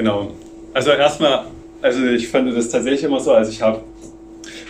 Genau. 0.00 0.30
Also 0.72 0.92
erstmal, 0.92 1.44
also 1.82 2.06
ich 2.06 2.28
fand 2.28 2.56
das 2.56 2.70
tatsächlich 2.70 3.04
immer 3.04 3.20
so, 3.20 3.32
also 3.32 3.50
ich 3.50 3.60
habe 3.60 3.82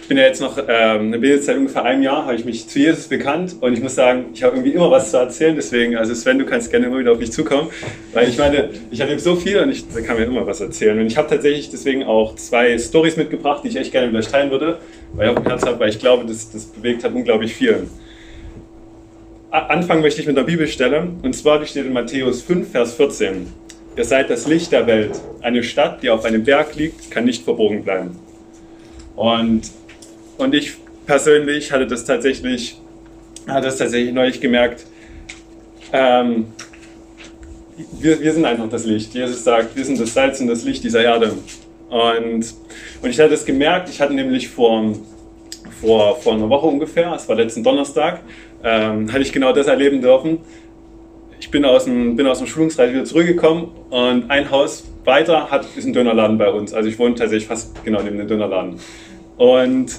bin 0.09 0.19
ja 0.19 0.25
jetzt 0.25 0.41
noch, 0.41 0.59
ähm, 0.67 1.23
jetzt 1.23 1.47
seit 1.47 1.57
ungefähr 1.57 1.85
einem 1.85 2.03
Jahr, 2.03 2.25
habe 2.25 2.35
ich 2.35 2.45
mich 2.45 2.67
zu 2.67 2.81
Jesus 2.81 3.07
bekannt 3.07 3.55
und 3.61 3.75
ich 3.75 3.81
muss 3.81 3.95
sagen, 3.95 4.25
ich 4.35 4.43
habe 4.43 4.57
irgendwie 4.57 4.73
immer 4.73 4.91
was 4.91 5.13
zu 5.13 5.19
erzählen, 5.19 5.55
deswegen, 5.55 5.97
also 5.97 6.13
Sven, 6.17 6.41
du 6.41 6.47
kannst 6.47 6.73
gerne 6.73 6.87
immer 6.87 6.99
wieder 6.99 7.13
auf 7.13 7.21
mich 7.21 7.31
zukommen, 7.31 7.71
weil 8.13 8.29
ich 8.29 8.39
meine, 8.39 8.71
ich 8.91 8.99
erlebe 8.99 9.21
so 9.21 9.37
viel 9.37 9.61
und 9.61 9.71
ich 9.71 9.85
kann 10.05 10.17
mir 10.17 10.25
immer 10.25 10.45
was 10.49 10.61
erzählen 10.61 10.99
und 10.99 11.07
ich 11.07 11.17
habe 11.17 11.29
tatsächlich 11.29 11.71
deswegen 11.71 12.03
auch 12.03 12.35
zwei 12.35 12.77
Stories 12.77 13.17
mitgebracht, 13.17 13.63
die 13.63 13.69
ich 13.69 13.77
echt 13.77 13.93
gerne 13.93 14.09
mit 14.09 14.17
euch 14.17 14.33
teilen 14.33 14.51
würde, 14.51 14.79
weil 15.13 15.31
ich 15.31 15.37
auf 15.37 15.45
dem 15.45 15.49
Herz 15.49 15.65
habe, 15.65 15.79
weil 15.79 15.91
ich 15.91 16.01
glaube, 16.01 16.27
das, 16.27 16.51
das 16.51 16.65
bewegt 16.65 17.05
hat 17.05 17.15
unglaublich 17.15 17.55
viel. 17.55 17.87
Anfangen 19.53 20.03
möchte 20.03 20.21
ich 20.21 20.27
mit 20.27 20.37
der 20.37 20.43
Bibelstelle 20.43 21.07
und 21.23 21.37
zwar 21.37 21.61
die 21.61 21.67
steht 21.67 21.87
in 21.87 21.93
Matthäus 21.93 22.43
5, 22.43 22.69
Vers 22.73 22.95
14. 22.95 23.60
Ihr 23.97 24.05
seid 24.05 24.31
das 24.31 24.47
Licht 24.47 24.73
der 24.73 24.87
Welt. 24.87 25.21
Eine 25.43 25.63
Stadt, 25.63 26.03
die 26.03 26.11
auf 26.11 26.25
einem 26.25 26.45
Berg 26.45 26.75
liegt, 26.77 27.11
kann 27.11 27.25
nicht 27.25 27.45
verborgen 27.45 27.83
bleiben. 27.83 28.19
Und 29.17 29.71
und 30.41 30.55
ich 30.55 30.73
persönlich 31.05 31.71
hatte 31.71 31.87
das 31.87 32.07
tatsächlich, 32.07 32.81
hatte 33.47 33.67
das 33.67 33.77
tatsächlich 33.77 34.15
neulich 34.15 34.41
gemerkt. 34.41 34.87
Ähm, 35.93 36.47
wir, 38.01 38.19
wir 38.21 38.33
sind 38.33 38.47
einfach 38.47 38.71
das 38.71 38.87
Licht. 38.87 39.13
Jesus 39.13 39.45
sagt, 39.45 39.77
wir 39.77 39.85
sind 39.85 40.01
das 40.01 40.15
Salz 40.15 40.41
und 40.41 40.47
das 40.47 40.65
Licht 40.65 40.83
dieser 40.83 41.03
Erde. 41.03 41.35
Und, 41.91 42.55
und 43.03 43.11
ich 43.11 43.21
hatte 43.21 43.29
das 43.29 43.45
gemerkt, 43.45 43.91
ich 43.91 44.01
hatte 44.01 44.15
nämlich 44.15 44.49
vor, 44.49 44.95
vor, 45.79 46.17
vor 46.17 46.33
einer 46.33 46.49
Woche 46.49 46.69
ungefähr, 46.69 47.13
es 47.13 47.29
war 47.29 47.37
letzten 47.37 47.63
Donnerstag, 47.63 48.21
ähm, 48.65 49.13
hatte 49.13 49.21
ich 49.23 49.33
genau 49.33 49.53
das 49.53 49.67
erleben 49.67 50.01
dürfen. 50.01 50.39
Ich 51.41 51.51
bin 51.51 51.65
aus 51.65 51.87
dem, 51.87 52.15
bin 52.17 52.27
aus 52.27 52.39
dem 52.39 52.47
Schulungsreise 52.47 52.93
wieder 52.93 53.05
zurückgekommen 53.05 53.73
und 53.91 54.31
ein 54.31 54.51
Haus 54.51 54.85
weiter 55.05 55.51
hat, 55.51 55.67
ist 55.77 55.87
ein 55.87 55.93
Dönerladen 55.93 56.39
bei 56.39 56.51
uns. 56.51 56.73
Also 56.73 56.89
ich 56.89 56.99
wohne 56.99 57.15
tatsächlich 57.17 57.49
fast 57.49 57.85
genau 57.85 58.03
neben 58.03 58.19
dem 58.19 58.29
Dönerladen. 58.29 58.77
Und 59.37 59.99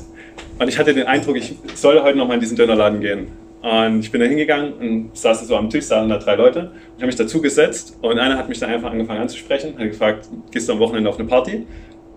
und 0.59 0.67
ich 0.67 0.77
hatte 0.77 0.93
den 0.93 1.07
Eindruck, 1.07 1.37
ich 1.37 1.55
soll 1.73 2.01
heute 2.01 2.17
noch 2.17 2.27
mal 2.27 2.35
in 2.35 2.39
diesen 2.39 2.55
Dönerladen 2.55 3.01
gehen. 3.01 3.27
Und 3.61 4.01
ich 4.01 4.11
bin 4.11 4.21
da 4.21 4.27
hingegangen 4.27 4.73
und 4.73 5.17
saß 5.17 5.47
so 5.47 5.55
am 5.55 5.69
Tisch, 5.69 5.85
saßen 5.85 6.09
da 6.09 6.17
drei 6.17 6.35
Leute. 6.35 6.71
Ich 6.97 7.01
habe 7.01 7.07
mich 7.07 7.15
dazu 7.15 7.41
gesetzt 7.41 7.97
und 8.01 8.19
einer 8.19 8.37
hat 8.37 8.49
mich 8.49 8.59
dann 8.59 8.69
einfach 8.69 8.91
angefangen 8.91 9.21
anzusprechen, 9.21 9.73
hat 9.77 9.87
gefragt, 9.87 10.29
gehst 10.51 10.69
du 10.69 10.73
am 10.73 10.79
Wochenende 10.79 11.09
auf 11.09 11.17
eine 11.17 11.27
Party? 11.27 11.65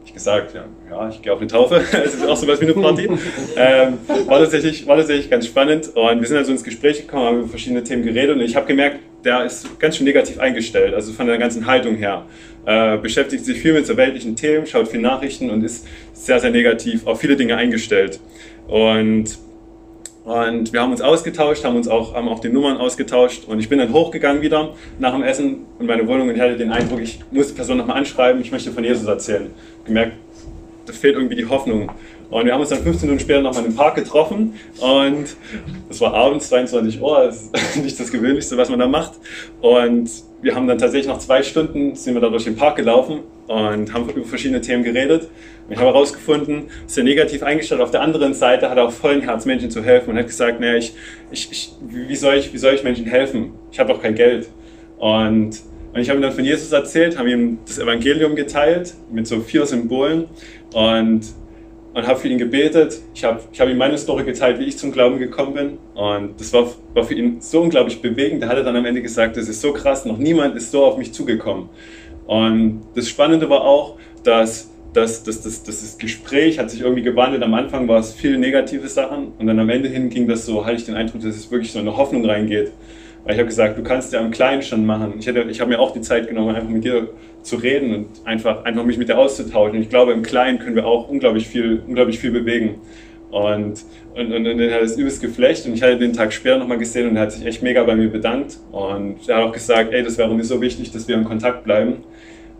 Ich 0.06 0.12
gesagt, 0.12 0.54
ja, 0.54 0.64
ja 0.90 1.08
ich 1.08 1.22
gehe 1.22 1.32
auf 1.32 1.38
eine 1.38 1.48
Taufe. 1.48 1.82
Es 1.92 2.14
ist 2.14 2.26
auch 2.26 2.36
so 2.36 2.46
was 2.46 2.60
wie 2.60 2.64
eine 2.64 2.74
Party. 2.74 3.08
ähm, 3.56 3.98
war, 4.26 4.38
tatsächlich, 4.40 4.86
war 4.86 4.96
tatsächlich 4.96 5.30
ganz 5.30 5.46
spannend 5.46 5.88
und 5.94 6.20
wir 6.20 6.26
sind 6.26 6.36
dann 6.36 6.44
so 6.44 6.52
ins 6.52 6.64
Gespräch 6.64 7.00
gekommen, 7.00 7.24
haben 7.24 7.38
über 7.40 7.48
verschiedene 7.48 7.82
Themen 7.82 8.02
geredet 8.02 8.36
und 8.36 8.42
ich 8.42 8.56
habe 8.56 8.66
gemerkt, 8.66 9.00
der 9.24 9.44
ist 9.44 9.78
ganz 9.78 9.96
schön 9.96 10.04
negativ 10.04 10.38
eingestellt, 10.38 10.94
also 10.94 11.12
von 11.12 11.26
der 11.26 11.38
ganzen 11.38 11.66
Haltung 11.66 11.96
her. 11.96 12.26
Äh, 12.66 12.98
beschäftigt 12.98 13.44
sich 13.44 13.58
viel 13.58 13.74
mit 13.74 13.86
so 13.86 13.96
weltlichen 13.96 14.36
Themen, 14.36 14.66
schaut 14.66 14.88
viel 14.88 15.00
Nachrichten 15.00 15.50
und 15.50 15.62
ist 15.64 15.86
sehr, 16.12 16.40
sehr 16.40 16.50
negativ 16.50 17.06
auf 17.06 17.20
viele 17.20 17.36
Dinge 17.36 17.56
eingestellt. 17.56 18.20
Und, 18.68 19.38
und 20.24 20.72
wir 20.72 20.80
haben 20.80 20.90
uns 20.90 21.02
ausgetauscht, 21.02 21.64
haben 21.64 21.76
uns 21.76 21.88
auch, 21.88 22.14
haben 22.14 22.28
auch 22.28 22.40
die 22.40 22.48
Nummern 22.48 22.78
ausgetauscht 22.78 23.44
und 23.46 23.60
ich 23.60 23.68
bin 23.68 23.78
dann 23.78 23.92
hochgegangen 23.92 24.40
wieder 24.40 24.74
nach 24.98 25.12
dem 25.12 25.22
Essen 25.22 25.66
in 25.78 25.86
meine 25.86 26.06
Wohnung 26.06 26.28
und 26.28 26.34
ich 26.34 26.40
hatte 26.40 26.56
den 26.56 26.72
Eindruck, 26.72 27.00
ich 27.00 27.20
muss 27.30 27.48
die 27.48 27.54
Person 27.54 27.78
nochmal 27.78 27.98
anschreiben, 27.98 28.40
ich 28.40 28.50
möchte 28.50 28.72
von 28.72 28.84
Jesus 28.84 29.06
erzählen. 29.06 29.50
Gemerkt, 29.84 30.12
da 30.86 30.92
fehlt 30.92 31.16
irgendwie 31.16 31.36
die 31.36 31.46
Hoffnung. 31.46 31.90
Und 32.30 32.46
wir 32.46 32.52
haben 32.52 32.60
uns 32.60 32.70
dann 32.70 32.82
15 32.82 33.08
Minuten 33.08 33.22
später 33.22 33.40
nochmal 33.42 33.64
im 33.64 33.74
Park 33.74 33.94
getroffen 33.96 34.54
und 34.80 35.36
es 35.88 36.00
war 36.00 36.14
abends, 36.14 36.48
22 36.48 37.00
Uhr, 37.00 37.24
das 37.24 37.50
ist 37.52 37.76
nicht 37.82 38.00
das 38.00 38.10
Gewöhnlichste, 38.10 38.56
was 38.56 38.70
man 38.70 38.78
da 38.78 38.88
macht. 38.88 39.12
Und 39.60 40.10
wir 40.42 40.54
haben 40.54 40.66
dann 40.66 40.78
tatsächlich 40.78 41.08
noch 41.08 41.18
zwei 41.18 41.42
Stunden, 41.42 41.94
sind 41.94 42.14
wir 42.14 42.20
da 42.20 42.28
durch 42.28 42.44
den 42.44 42.56
Park 42.56 42.76
gelaufen 42.76 43.20
und 43.46 43.92
haben 43.92 44.08
über 44.08 44.26
verschiedene 44.26 44.60
Themen 44.60 44.82
geredet. 44.84 45.28
Und 45.66 45.72
ich 45.72 45.78
habe 45.78 45.88
herausgefunden, 45.88 46.64
ist 46.86 46.98
er 46.98 47.04
negativ 47.04 47.42
eingestellt. 47.42 47.80
Auf 47.80 47.90
der 47.90 48.02
anderen 48.02 48.34
Seite 48.34 48.68
hat 48.68 48.76
er 48.76 48.84
auch 48.84 48.92
vollen 48.92 49.22
Herz, 49.22 49.46
Menschen 49.46 49.70
zu 49.70 49.82
helfen 49.82 50.10
und 50.10 50.18
hat 50.18 50.26
gesagt, 50.26 50.60
naja, 50.60 50.76
ich, 50.76 50.94
ich, 51.30 51.50
ich, 51.50 51.72
wie, 51.80 52.16
soll 52.16 52.34
ich, 52.34 52.52
wie 52.52 52.58
soll 52.58 52.74
ich 52.74 52.84
Menschen 52.84 53.06
helfen? 53.06 53.52
Ich 53.72 53.80
habe 53.80 53.94
auch 53.94 54.02
kein 54.02 54.14
Geld. 54.14 54.48
Und, 54.98 55.60
und 55.92 56.00
ich 56.00 56.08
habe 56.10 56.18
ihm 56.18 56.22
dann 56.22 56.32
von 56.32 56.44
Jesus 56.44 56.72
erzählt, 56.72 57.18
habe 57.18 57.30
ihm 57.30 57.58
das 57.66 57.78
Evangelium 57.78 58.36
geteilt 58.36 58.94
mit 59.10 59.26
so 59.26 59.40
vier 59.40 59.64
Symbolen 59.64 60.26
und 60.74 61.22
und 61.94 62.06
habe 62.06 62.18
für 62.18 62.28
ihn 62.28 62.38
gebetet. 62.38 63.00
Ich 63.14 63.24
habe 63.24 63.40
ich 63.52 63.60
hab 63.60 63.68
ihm 63.68 63.78
meine 63.78 63.96
Story 63.96 64.24
geteilt, 64.24 64.58
wie 64.58 64.64
ich 64.64 64.76
zum 64.76 64.92
Glauben 64.92 65.18
gekommen 65.18 65.54
bin. 65.54 65.78
Und 65.94 66.40
das 66.40 66.52
war, 66.52 66.68
war 66.92 67.04
für 67.04 67.14
ihn 67.14 67.40
so 67.40 67.60
unglaublich 67.60 68.02
bewegend. 68.02 68.42
Da 68.42 68.48
hat 68.48 68.56
er 68.56 68.64
dann 68.64 68.76
am 68.76 68.84
Ende 68.84 69.00
gesagt, 69.00 69.36
das 69.36 69.48
ist 69.48 69.60
so 69.60 69.72
krass, 69.72 70.04
noch 70.04 70.18
niemand 70.18 70.56
ist 70.56 70.72
so 70.72 70.84
auf 70.84 70.98
mich 70.98 71.12
zugekommen. 71.12 71.68
Und 72.26 72.82
das 72.94 73.08
Spannende 73.08 73.48
war 73.48 73.62
auch, 73.62 73.96
dass 74.24 74.70
das, 74.92 75.24
das, 75.24 75.42
das, 75.42 75.62
das 75.62 75.98
Gespräch 75.98 76.58
hat 76.58 76.70
sich 76.70 76.80
irgendwie 76.80 77.02
gewandelt. 77.02 77.42
Am 77.42 77.54
Anfang 77.54 77.86
war 77.88 77.98
es 77.98 78.12
viele 78.12 78.38
negative 78.38 78.88
Sachen 78.88 79.32
und 79.38 79.46
dann 79.46 79.58
am 79.58 79.68
Ende 79.68 79.88
hin 79.88 80.08
ging 80.08 80.28
das 80.28 80.46
so, 80.46 80.64
hatte 80.64 80.76
ich 80.76 80.84
den 80.84 80.94
Eindruck, 80.94 81.22
dass 81.22 81.36
es 81.36 81.50
wirklich 81.50 81.72
so 81.72 81.80
eine 81.80 81.96
Hoffnung 81.96 82.24
reingeht. 82.24 82.72
Weil 83.24 83.34
ich 83.34 83.38
habe 83.38 83.48
gesagt, 83.48 83.78
du 83.78 83.82
kannst 83.82 84.12
ja 84.12 84.20
im 84.20 84.30
Kleinen 84.30 84.62
schon 84.62 84.84
machen. 84.84 85.14
Ich, 85.18 85.26
ich 85.26 85.60
habe 85.60 85.70
mir 85.70 85.80
auch 85.80 85.92
die 85.92 86.02
Zeit 86.02 86.28
genommen, 86.28 86.54
einfach 86.54 86.68
mit 86.68 86.84
dir 86.84 87.08
zu 87.42 87.56
reden 87.56 87.94
und 87.94 88.06
einfach, 88.24 88.64
einfach 88.64 88.84
mich 88.84 88.98
mit 88.98 89.08
dir 89.08 89.18
auszutauschen. 89.18 89.80
Ich 89.80 89.88
glaube, 89.88 90.12
im 90.12 90.22
Kleinen 90.22 90.58
können 90.58 90.76
wir 90.76 90.86
auch 90.86 91.08
unglaublich 91.08 91.48
viel, 91.48 91.82
unglaublich 91.86 92.18
viel 92.18 92.32
bewegen. 92.32 92.80
Und, 93.30 93.82
und, 94.14 94.32
und, 94.32 94.46
und 94.46 94.60
er 94.60 94.76
hat 94.76 94.82
es 94.82 94.96
übelst 94.96 95.20
geflecht 95.20 95.66
und 95.66 95.74
ich 95.74 95.82
hatte 95.82 95.98
den 95.98 96.12
Tag 96.12 96.32
später 96.32 96.58
nochmal 96.58 96.78
gesehen 96.78 97.08
und 97.08 97.16
er 97.16 97.22
hat 97.22 97.32
sich 97.32 97.44
echt 97.44 97.62
mega 97.62 97.82
bei 97.82 97.96
mir 97.96 98.08
bedankt. 98.08 98.58
Und 98.70 99.28
er 99.28 99.36
hat 99.38 99.44
auch 99.44 99.52
gesagt, 99.52 99.92
ey, 99.92 100.02
das 100.02 100.18
wäre 100.18 100.32
mir 100.32 100.44
so 100.44 100.60
wichtig, 100.60 100.92
dass 100.92 101.08
wir 101.08 101.16
in 101.16 101.24
Kontakt 101.24 101.64
bleiben. 101.64 102.04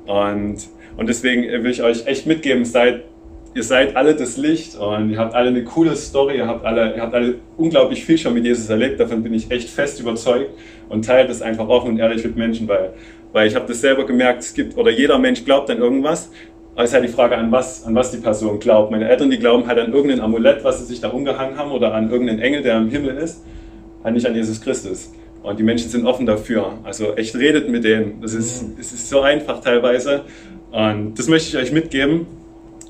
Und, 0.06 0.56
und 0.96 1.08
deswegen 1.08 1.42
will 1.42 1.70
ich 1.70 1.82
euch 1.82 2.06
echt 2.06 2.26
mitgeben, 2.26 2.64
seid 2.64 3.04
ihr 3.54 3.62
seid 3.62 3.96
alle 3.96 4.14
das 4.14 4.36
Licht 4.36 4.76
und 4.76 5.10
ihr 5.10 5.18
habt 5.18 5.34
alle 5.34 5.48
eine 5.48 5.64
coole 5.64 5.94
Story, 5.96 6.38
ihr 6.38 6.46
habt 6.46 6.64
alle, 6.64 6.94
ihr 6.96 7.02
habt 7.02 7.14
alle 7.14 7.36
unglaublich 7.56 8.04
viel 8.04 8.18
schon 8.18 8.34
mit 8.34 8.44
Jesus 8.44 8.68
erlebt, 8.68 8.98
davon 8.98 9.22
bin 9.22 9.32
ich 9.32 9.50
echt 9.50 9.70
fest 9.70 10.00
überzeugt 10.00 10.50
und 10.88 11.04
teilt 11.04 11.30
das 11.30 11.40
einfach 11.40 11.68
offen 11.68 11.90
und 11.90 11.98
ehrlich 11.98 12.24
mit 12.24 12.36
Menschen, 12.36 12.66
weil, 12.66 12.94
weil 13.32 13.46
ich 13.46 13.54
habe 13.54 13.66
das 13.68 13.80
selber 13.80 14.04
gemerkt, 14.04 14.42
es 14.42 14.54
gibt, 14.54 14.76
oder 14.76 14.90
jeder 14.90 15.18
Mensch 15.18 15.44
glaubt 15.44 15.70
an 15.70 15.78
irgendwas, 15.78 16.30
aber 16.74 16.82
es 16.82 16.90
ist 16.90 16.94
halt 16.94 17.04
die 17.04 17.12
Frage, 17.12 17.36
an 17.36 17.52
was, 17.52 17.84
an 17.84 17.94
was 17.94 18.10
die 18.10 18.16
Person 18.16 18.58
glaubt. 18.58 18.90
Meine 18.90 19.08
Eltern, 19.08 19.30
die 19.30 19.38
glauben 19.38 19.68
halt 19.68 19.78
an 19.78 19.92
irgendein 19.92 20.20
Amulett, 20.20 20.64
was 20.64 20.80
sie 20.80 20.86
sich 20.86 21.00
da 21.00 21.08
umgehangen 21.08 21.56
haben, 21.56 21.70
oder 21.70 21.94
an 21.94 22.10
irgendeinen 22.10 22.40
Engel, 22.40 22.62
der 22.62 22.78
im 22.78 22.88
Himmel 22.88 23.16
ist, 23.16 23.44
halt 24.02 24.14
nicht 24.14 24.26
an 24.26 24.34
Jesus 24.34 24.60
Christus. 24.60 25.12
Und 25.44 25.56
die 25.58 25.62
Menschen 25.62 25.88
sind 25.88 26.04
offen 26.04 26.26
dafür. 26.26 26.78
Also 26.82 27.14
echt 27.14 27.36
redet 27.36 27.68
mit 27.68 27.84
denen. 27.84 28.20
Das 28.20 28.34
ist, 28.34 28.64
es 28.80 28.92
ist 28.92 29.08
so 29.08 29.20
einfach 29.20 29.60
teilweise. 29.60 30.22
Und 30.72 31.16
das 31.16 31.28
möchte 31.28 31.56
ich 31.56 31.62
euch 31.62 31.70
mitgeben. 31.70 32.26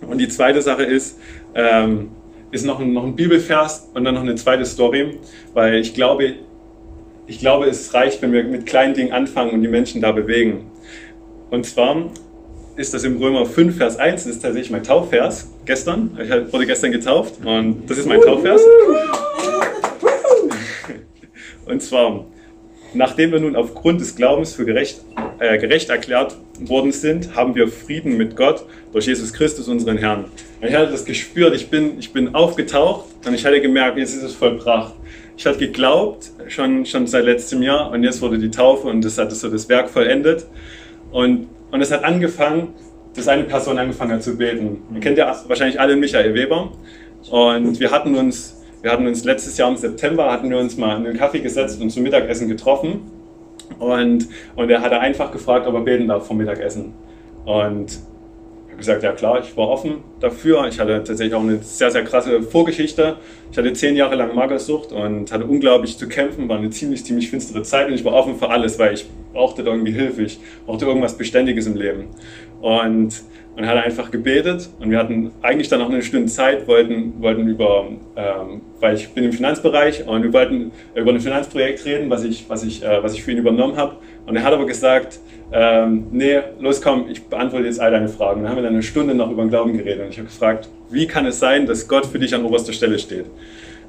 Und 0.07 0.19
die 0.19 0.29
zweite 0.29 0.63
Sache 0.63 0.85
ist, 0.85 1.19
ähm, 1.55 2.11
ist 2.51 2.65
noch 2.65 2.81
ein, 2.81 2.93
noch 2.93 3.05
ein 3.05 3.17
Bibelvers 3.17 3.91
und 3.95 4.05
dann 4.05 4.15
noch 4.15 4.23
eine 4.23 4.37
zweite 4.37 4.65
Story, 4.65 5.19
weil 5.55 5.77
ich 5.77 5.95
glaube, 5.95 6.35
ich 7.27 7.39
glaube, 7.39 7.67
es 7.67 7.95
reicht, 7.95 8.23
wenn 8.23 8.33
wir 8.33 8.45
mit 8.45 8.67
kleinen 8.67 8.95
Dingen 8.95 9.13
anfangen 9.13 9.51
und 9.53 9.63
die 9.63 9.69
Menschen 9.69 10.01
da 10.01 10.13
bewegen. 10.13 10.71
Und 11.51 11.65
zwar 11.67 12.11
ist 12.77 12.93
das 12.93 13.05
im 13.05 13.17
Römer 13.17 13.47
5, 13.47 13.77
Vers 13.77 13.97
1, 13.97 14.25
das 14.25 14.37
ist 14.37 14.43
tatsächlich 14.43 14.71
mein 14.71 14.83
Taufvers 14.83 15.51
gestern. 15.65 16.19
Ich 16.21 16.31
wurde 16.53 16.67
gestern 16.67 16.93
getauft 16.93 17.35
und 17.45 17.89
das 17.89 17.99
ist 17.99 18.07
mein 18.07 18.21
Taufvers. 18.21 18.63
Und 21.67 21.83
zwar, 21.83 22.27
nachdem 22.95 23.33
wir 23.33 23.41
nun 23.41 23.57
aufgrund 23.57 24.01
des 24.01 24.17
Glaubens 24.17 24.55
für 24.55 24.65
gerecht, 24.65 25.01
äh, 25.39 25.59
gerecht 25.59 25.91
erklärt 25.91 26.37
worden 26.61 26.93
sind, 26.93 27.35
haben 27.35 27.55
wir 27.55 27.69
Frieden 27.69 28.17
mit 28.17 28.37
Gott 28.37 28.65
durch 28.93 29.07
Jesus 29.07 29.33
Christus, 29.33 29.69
unseren 29.69 29.99
Herrn. 29.99 30.27
Ich 30.61 30.75
hatte 30.75 30.91
das 30.91 31.05
gespürt, 31.05 31.55
ich 31.55 31.69
bin, 31.69 31.99
ich 31.99 32.13
bin 32.13 32.35
aufgetaucht 32.35 33.07
und 33.27 33.35
ich 33.35 33.45
hatte 33.45 33.61
gemerkt, 33.61 33.99
jetzt 33.99 34.15
ist 34.15 34.23
es 34.23 34.35
vollbracht. 34.35 34.95
Ich 35.37 35.45
hatte 35.47 35.59
geglaubt, 35.59 36.31
schon, 36.49 36.87
schon 36.87 37.07
seit 37.07 37.25
letztem 37.25 37.63
Jahr, 37.63 37.91
und 37.91 38.05
jetzt 38.05 38.23
wurde 38.23 38.39
die 38.39 38.51
Taufe 38.51 38.87
und 38.87 39.05
das 39.05 39.19
hat 39.19 39.33
so 39.33 39.51
das 39.51 39.69
Werk 39.69 39.91
vollendet. 39.91 40.47
Und, 41.11 41.49
und 41.73 41.81
es 41.81 41.91
hat 41.91 42.05
angefangen, 42.05 42.75
dass 43.17 43.29
eine 43.29 43.45
Person 43.45 43.79
angefangen 43.79 44.13
hat 44.13 44.23
zu 44.23 44.37
beten. 44.37 44.83
Ihr 44.95 45.01
kennt 45.01 45.19
ja 45.19 45.37
wahrscheinlich 45.47 45.81
alle 45.81 45.97
Michael 45.97 46.35
Weber. 46.35 46.73
Und 47.31 47.81
wir 47.81 47.91
hatten 47.91 48.15
uns, 48.15 48.64
wir 48.85 48.93
hatten 48.93 49.07
uns 49.07 49.25
letztes 49.25 49.57
Jahr 49.57 49.71
im 49.71 49.79
September, 49.79 50.31
hatten 50.31 50.51
wir 50.51 50.59
uns 50.59 50.77
mal 50.77 50.99
in 50.99 51.05
den 51.05 51.17
Kaffee 51.17 51.41
gesetzt 51.41 51.81
und 51.81 51.89
zum 51.89 52.03
Mittagessen 52.03 52.49
getroffen. 52.49 53.11
Und, 53.79 54.29
und 54.57 54.69
er 54.69 54.83
hatte 54.83 55.01
einfach 55.01 55.33
gefragt, 55.33 55.67
ob 55.67 55.73
er 55.73 55.81
beten 55.81 56.07
darf 56.07 56.27
vom 56.27 56.37
Mittagessen. 56.37 56.93
Und 57.47 57.93
ich 57.93 58.67
habe 58.67 58.77
gesagt, 58.77 59.03
ja 59.03 59.13
klar, 59.13 59.41
ich 59.41 59.57
war 59.57 59.69
offen 59.71 60.05
dafür. 60.21 60.67
Ich 60.69 60.79
hatte 60.79 61.03
tatsächlich 61.03 61.35
auch 61.35 61.41
eine 61.41 61.61
sehr, 61.63 61.91
sehr 61.91 62.05
krasse 62.05 62.43
Vorgeschichte. 62.43 63.17
Ich 63.51 63.57
hatte 63.57 63.73
zehn 63.73 63.97
Jahre 63.97 64.17
lang 64.17 64.35
Magersucht 64.35 64.93
und 64.93 65.33
hatte 65.33 65.47
unglaublich 65.47 65.97
zu 65.97 66.07
kämpfen, 66.07 66.47
war 66.51 66.59
eine 66.59 66.69
ziemlich, 66.69 67.07
ziemlich 67.07 67.31
finstere 67.31 67.63
Zeit 67.63 67.89
und 67.89 67.95
ich 67.95 68.05
war 68.05 68.13
offen 68.13 68.37
für 68.37 68.51
alles, 68.51 68.79
weil 68.79 68.93
ich 68.93 69.07
brauchte 69.33 69.63
irgendwie 69.63 69.93
Hilfe, 69.93 70.25
ich 70.25 70.39
brauchte 70.67 70.85
irgendwas 70.85 71.17
Beständiges 71.17 71.67
im 71.67 71.77
Leben. 71.77 72.09
Und, 72.61 73.23
und 73.57 73.67
hat 73.67 73.77
einfach 73.77 74.11
gebetet 74.11 74.69
und 74.81 74.91
wir 74.91 74.99
hatten 74.99 75.31
eigentlich 75.43 75.69
dann 75.69 75.79
noch 75.79 75.89
eine 75.89 76.03
Stunde 76.03 76.27
Zeit, 76.27 76.67
wollten, 76.67 77.21
wollten 77.21 77.47
über, 77.47 77.87
ähm, 78.17 78.63
weil 78.81 78.97
ich 78.97 79.09
bin 79.11 79.25
im 79.25 79.33
Finanzbereich 79.33 80.07
und 80.07 80.23
wir 80.25 80.33
wollten 80.33 80.73
über 80.95 81.13
ein 81.13 81.21
Finanzprojekt 81.21 81.85
reden, 81.85 82.11
was 82.11 82.25
ich, 82.25 82.47
was 82.49 82.65
ich, 82.65 82.83
äh, 82.83 83.03
was 83.03 83.15
ich 83.15 83.23
für 83.23 83.31
ihn 83.31 83.39
übernommen 83.39 83.77
habe. 83.77 83.97
Und 84.27 84.37
er 84.37 84.43
hat 84.43 84.53
aber 84.53 84.67
gesagt, 84.67 85.21
ähm, 85.53 86.07
nee, 86.11 86.41
los 86.59 86.83
komm, 86.83 87.07
ich 87.09 87.23
beantworte 87.25 87.67
jetzt 87.67 87.81
all 87.81 87.93
deine 87.93 88.09
Fragen. 88.09 88.39
Und 88.39 88.45
dann 88.45 88.51
haben 88.51 88.59
wir 88.59 88.65
dann 88.65 88.73
eine 88.73 88.83
Stunde 88.83 89.15
noch 89.15 89.31
über 89.31 89.45
den 89.45 89.51
Glauben 89.51 89.77
geredet 89.77 90.05
und 90.05 90.11
ich 90.11 90.19
habe 90.19 90.29
gefragt, 90.29 90.69
wie 90.91 91.07
kann 91.07 91.25
es 91.27 91.39
sein, 91.39 91.67
dass 91.67 91.87
Gott 91.87 92.07
für 92.07 92.19
dich 92.19 92.35
an 92.35 92.45
oberster 92.45 92.73
Stelle 92.73 92.99
steht? 92.99 93.27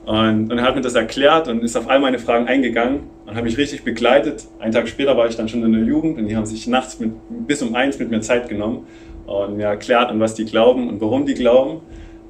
Und, 0.06 0.52
und 0.52 0.60
er 0.60 0.64
hat 0.64 0.76
mir 0.76 0.82
das 0.82 0.94
erklärt 0.94 1.48
und 1.48 1.64
ist 1.64 1.76
auf 1.76 1.90
all 1.90 2.00
meine 2.00 2.20
Fragen 2.20 2.48
eingegangen 2.48 3.00
und 3.26 3.36
hat 3.36 3.44
mich 3.44 3.58
richtig 3.58 3.84
begleitet. 3.84 4.46
Einen 4.60 4.72
Tag 4.72 4.88
später 4.88 5.18
war 5.18 5.28
ich 5.28 5.36
dann 5.36 5.50
schon 5.50 5.64
in 5.64 5.74
der 5.74 5.82
Jugend 5.82 6.20
und 6.20 6.28
die 6.28 6.36
haben 6.36 6.46
sich 6.46 6.68
nachts 6.68 7.00
mit, 7.00 7.12
bis 7.48 7.64
um 7.64 7.74
eins 7.74 7.98
mit 7.98 8.12
mir 8.12 8.22
Zeit 8.22 8.48
genommen 8.48 8.86
und 9.26 9.58
mir 9.58 9.66
erklärt, 9.66 10.10
an 10.10 10.20
was 10.20 10.36
die 10.36 10.46
glauben 10.46 10.90
und 10.90 11.02
warum 11.02 11.26
die 11.26 11.34
glauben. 11.34 11.82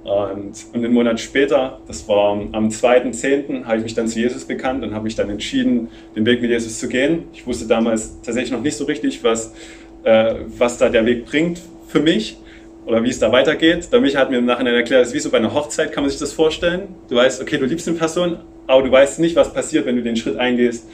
Und, 0.03 0.53
und 0.71 0.75
einen 0.75 0.93
Monat 0.93 1.19
später, 1.19 1.79
das 1.87 2.07
war 2.07 2.33
am 2.33 2.69
2.10., 2.69 3.65
habe 3.65 3.77
ich 3.77 3.83
mich 3.83 3.93
dann 3.95 4.07
zu 4.07 4.19
Jesus 4.19 4.45
bekannt 4.45 4.83
und 4.83 4.93
habe 4.93 5.05
mich 5.05 5.15
dann 5.15 5.31
entschieden, 5.31 5.89
den 6.15 6.25
Weg 6.27 6.41
mit 6.41 6.51
Jesus 6.51 6.79
zu 6.79 6.87
gehen. 6.87 7.23
Ich 7.33 7.47
wusste 7.47 7.67
damals 7.67 8.21
tatsächlich 8.21 8.51
noch 8.51 8.61
nicht 8.61 8.77
so 8.77 8.85
richtig, 8.85 9.23
was, 9.23 9.55
äh, 10.03 10.35
was 10.59 10.77
da 10.77 10.89
der 10.89 11.07
Weg 11.07 11.25
bringt 11.25 11.59
für 11.87 11.99
mich 11.99 12.37
oder 12.85 13.03
wie 13.03 13.09
es 13.09 13.17
da 13.17 13.31
weitergeht. 13.31 13.91
Der 13.91 13.99
Micha 13.99 14.19
hat 14.19 14.29
mir 14.29 14.37
im 14.37 14.45
Nachhinein 14.45 14.75
erklärt, 14.75 15.01
es 15.01 15.07
ist 15.07 15.15
wie 15.15 15.19
so 15.19 15.31
bei 15.31 15.37
einer 15.37 15.55
Hochzeit, 15.55 15.91
kann 15.91 16.03
man 16.03 16.11
sich 16.11 16.19
das 16.19 16.33
vorstellen. 16.33 16.89
Du 17.09 17.15
weißt, 17.15 17.41
okay, 17.41 17.57
du 17.57 17.65
liebst 17.65 17.87
eine 17.87 17.97
Person, 17.97 18.37
aber 18.67 18.83
du 18.83 18.91
weißt 18.91 19.19
nicht, 19.19 19.35
was 19.35 19.51
passiert, 19.51 19.87
wenn 19.87 19.95
du 19.95 20.03
den 20.03 20.15
Schritt 20.15 20.37
eingehst 20.37 20.87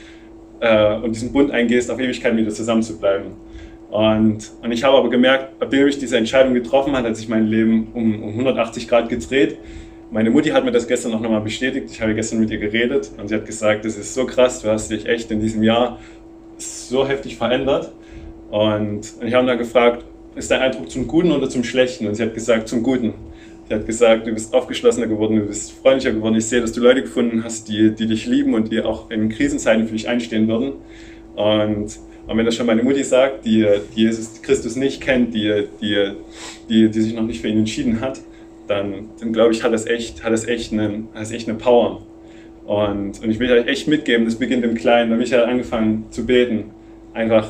äh, 0.60 0.94
und 0.94 1.14
diesen 1.14 1.32
Bund 1.32 1.50
eingehst, 1.50 1.90
auf 1.90 2.00
Ewigkeit 2.00 2.34
mit 2.34 2.46
dir 2.46 2.50
zusammen 2.50 2.82
zu 2.82 2.98
bleiben. 2.98 3.32
Und, 3.92 4.52
und 4.62 4.72
ich 4.72 4.84
habe 4.84 4.96
aber 4.96 5.10
gemerkt, 5.10 5.60
nachdem 5.60 5.86
ich 5.86 5.98
diese 5.98 6.16
Entscheidung 6.16 6.54
getroffen 6.54 6.96
habe, 6.96 7.08
hat 7.08 7.16
sich 7.16 7.28
mein 7.28 7.46
Leben 7.46 7.88
um, 7.92 8.22
um 8.22 8.30
180 8.30 8.88
Grad 8.88 9.10
gedreht. 9.10 9.58
Meine 10.10 10.30
Mutti 10.30 10.48
hat 10.48 10.64
mir 10.64 10.72
das 10.72 10.88
gestern 10.88 11.12
auch 11.12 11.20
nochmal 11.20 11.42
bestätigt. 11.42 11.90
Ich 11.90 12.00
habe 12.00 12.14
gestern 12.14 12.40
mit 12.40 12.50
ihr 12.50 12.56
geredet 12.56 13.10
und 13.18 13.28
sie 13.28 13.34
hat 13.34 13.44
gesagt, 13.44 13.84
das 13.84 13.98
ist 13.98 14.14
so 14.14 14.24
krass, 14.24 14.62
du 14.62 14.68
hast 14.68 14.90
dich 14.90 15.04
echt 15.04 15.30
in 15.30 15.40
diesem 15.40 15.62
Jahr 15.62 15.98
so 16.56 17.06
heftig 17.06 17.36
verändert. 17.36 17.92
Und, 18.50 19.12
und 19.20 19.26
ich 19.26 19.34
habe 19.34 19.46
dann 19.46 19.58
gefragt, 19.58 20.06
ist 20.36 20.50
dein 20.50 20.62
Eindruck 20.62 20.90
zum 20.90 21.06
Guten 21.06 21.30
oder 21.30 21.50
zum 21.50 21.62
Schlechten? 21.62 22.06
Und 22.06 22.14
sie 22.14 22.22
hat 22.22 22.32
gesagt, 22.32 22.68
zum 22.68 22.82
Guten. 22.82 23.12
Sie 23.68 23.74
hat 23.74 23.84
gesagt, 23.84 24.26
du 24.26 24.32
bist 24.32 24.54
aufgeschlossener 24.54 25.06
geworden, 25.06 25.36
du 25.36 25.44
bist 25.44 25.70
freundlicher 25.70 26.14
geworden. 26.14 26.36
Ich 26.36 26.46
sehe, 26.46 26.62
dass 26.62 26.72
du 26.72 26.80
Leute 26.80 27.02
gefunden 27.02 27.44
hast, 27.44 27.68
die, 27.68 27.94
die 27.94 28.06
dich 28.06 28.24
lieben 28.24 28.54
und 28.54 28.72
die 28.72 28.80
auch 28.80 29.10
in 29.10 29.28
Krisenzeiten 29.28 29.86
für 29.86 29.92
dich 29.92 30.08
einstehen 30.08 30.48
würden. 30.48 30.72
Und 31.36 31.98
und 32.26 32.38
wenn 32.38 32.46
das 32.46 32.54
schon 32.54 32.66
meine 32.66 32.82
Mutti 32.82 33.02
sagt, 33.02 33.44
die, 33.44 33.66
die 33.96 34.02
Jesus 34.02 34.40
Christus 34.42 34.76
nicht 34.76 35.00
kennt, 35.00 35.34
die, 35.34 35.64
die, 35.80 36.12
die, 36.68 36.88
die 36.88 37.00
sich 37.00 37.14
noch 37.14 37.24
nicht 37.24 37.40
für 37.40 37.48
ihn 37.48 37.58
entschieden 37.58 38.00
hat, 38.00 38.20
dann, 38.68 39.10
dann 39.18 39.32
glaube 39.32 39.52
ich, 39.52 39.62
hat 39.62 39.72
das 39.72 39.86
echt, 39.86 40.22
hat 40.22 40.32
das 40.32 40.46
echt, 40.46 40.72
eine, 40.72 41.04
hat 41.14 41.22
das 41.22 41.32
echt 41.32 41.48
eine 41.48 41.58
Power. 41.58 42.02
Und, 42.64 43.20
und 43.22 43.30
ich 43.30 43.38
will 43.40 43.50
euch 43.50 43.66
echt 43.66 43.88
mitgeben, 43.88 44.24
das 44.24 44.36
beginnt 44.36 44.64
im 44.64 44.74
Kleinen. 44.74 45.10
Da 45.10 45.14
habe 45.14 45.24
ich 45.24 45.32
halt 45.32 45.44
angefangen 45.44 46.06
zu 46.10 46.24
beten. 46.24 46.70
Einfach, 47.12 47.48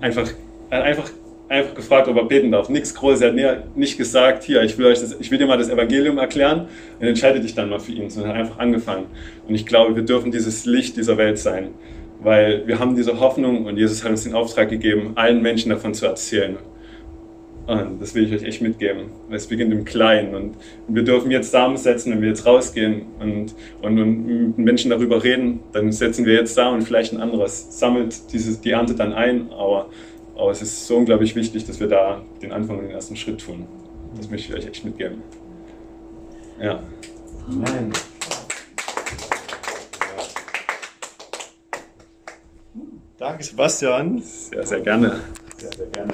einfach, 0.00 0.28
einfach, 0.70 1.10
einfach 1.48 1.74
gefragt, 1.74 2.08
ob 2.08 2.16
er 2.16 2.24
beten 2.24 2.50
darf. 2.50 2.68
Nichts 2.68 2.94
Großes. 2.96 3.20
Er 3.20 3.48
hat 3.48 3.76
nicht 3.76 3.96
gesagt, 3.96 4.42
hier, 4.42 4.62
ich 4.62 4.76
will, 4.76 4.86
euch 4.86 5.00
das, 5.00 5.16
ich 5.20 5.30
will 5.30 5.38
dir 5.38 5.46
mal 5.46 5.56
das 5.56 5.68
Evangelium 5.68 6.18
erklären 6.18 6.66
und 6.98 7.06
entscheide 7.06 7.38
dich 7.38 7.54
dann 7.54 7.70
mal 7.70 7.78
für 7.78 7.92
ihn, 7.92 8.10
sondern 8.10 8.32
einfach 8.32 8.58
angefangen. 8.58 9.06
Und 9.46 9.54
ich 9.54 9.64
glaube, 9.64 9.94
wir 9.94 10.02
dürfen 10.02 10.32
dieses 10.32 10.66
Licht 10.66 10.96
dieser 10.96 11.16
Welt 11.16 11.38
sein 11.38 11.68
weil 12.24 12.66
wir 12.66 12.80
haben 12.80 12.96
diese 12.96 13.20
Hoffnung 13.20 13.66
und 13.66 13.76
Jesus 13.76 14.02
hat 14.02 14.10
uns 14.10 14.24
den 14.24 14.34
Auftrag 14.34 14.70
gegeben, 14.70 15.12
allen 15.14 15.42
Menschen 15.42 15.70
davon 15.70 15.94
zu 15.94 16.06
erzählen. 16.06 16.56
Und 17.66 18.00
das 18.00 18.14
will 18.14 18.24
ich 18.24 18.32
euch 18.32 18.42
echt 18.46 18.60
mitgeben. 18.60 19.06
Es 19.30 19.46
beginnt 19.46 19.72
im 19.72 19.84
Kleinen 19.84 20.34
und 20.34 20.56
wir 20.88 21.02
dürfen 21.02 21.30
jetzt 21.30 21.50
Samen 21.50 21.78
setzen, 21.78 22.12
wenn 22.12 22.20
wir 22.20 22.28
jetzt 22.28 22.44
rausgehen 22.44 23.06
und, 23.20 23.54
und, 23.80 23.98
und 24.00 24.26
mit 24.26 24.58
Menschen 24.58 24.90
darüber 24.90 25.22
reden, 25.22 25.60
dann 25.72 25.90
setzen 25.90 26.26
wir 26.26 26.34
jetzt 26.34 26.58
da 26.58 26.68
und 26.68 26.82
vielleicht 26.82 27.12
ein 27.14 27.20
anderes 27.20 27.78
sammelt 27.78 28.32
diese, 28.32 28.60
die 28.60 28.70
Ernte 28.70 28.94
dann 28.94 29.14
ein, 29.14 29.50
aber, 29.50 29.88
aber 30.36 30.50
es 30.50 30.60
ist 30.60 30.86
so 30.86 30.96
unglaublich 30.96 31.36
wichtig, 31.36 31.66
dass 31.66 31.80
wir 31.80 31.88
da 31.88 32.20
den 32.42 32.52
Anfang 32.52 32.78
und 32.78 32.84
den 32.84 32.90
ersten 32.90 33.16
Schritt 33.16 33.40
tun. 33.40 33.66
Das 34.16 34.30
möchte 34.30 34.52
ich 34.52 34.58
euch 34.58 34.68
echt 34.68 34.84
mitgeben. 34.84 35.22
Ja. 36.60 36.80
Amen. 37.48 37.92
Danke, 43.24 43.42
Sebastian. 43.42 44.20
Sehr, 44.20 44.66
sehr 44.66 44.80
gerne. 44.82 45.18
Sehr, 45.56 45.72
sehr 45.72 45.86
gerne. 45.86 46.12